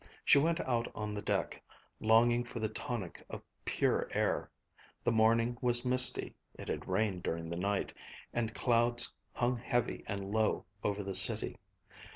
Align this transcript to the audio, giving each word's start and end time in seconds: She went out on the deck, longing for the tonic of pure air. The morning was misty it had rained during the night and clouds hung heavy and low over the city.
She 0.25 0.39
went 0.39 0.59
out 0.61 0.87
on 0.95 1.13
the 1.13 1.21
deck, 1.21 1.61
longing 1.99 2.43
for 2.43 2.57
the 2.59 2.69
tonic 2.69 3.21
of 3.29 3.43
pure 3.65 4.09
air. 4.13 4.49
The 5.03 5.11
morning 5.11 5.59
was 5.61 5.85
misty 5.85 6.33
it 6.55 6.69
had 6.69 6.87
rained 6.87 7.21
during 7.21 7.51
the 7.51 7.57
night 7.59 7.93
and 8.33 8.55
clouds 8.55 9.13
hung 9.31 9.57
heavy 9.59 10.03
and 10.07 10.31
low 10.33 10.65
over 10.83 11.03
the 11.03 11.13
city. 11.13 11.59